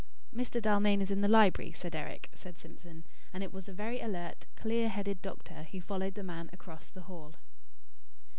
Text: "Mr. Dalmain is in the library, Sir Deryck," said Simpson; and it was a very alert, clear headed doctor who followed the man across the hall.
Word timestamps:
"Mr. 0.35 0.59
Dalmain 0.59 0.99
is 0.99 1.11
in 1.11 1.21
the 1.21 1.27
library, 1.27 1.71
Sir 1.73 1.87
Deryck," 1.91 2.31
said 2.33 2.57
Simpson; 2.57 3.03
and 3.31 3.43
it 3.43 3.53
was 3.53 3.69
a 3.69 3.71
very 3.71 4.01
alert, 4.01 4.47
clear 4.55 4.89
headed 4.89 5.21
doctor 5.21 5.67
who 5.71 5.79
followed 5.79 6.15
the 6.15 6.23
man 6.23 6.49
across 6.51 6.89
the 6.89 7.01
hall. 7.01 7.35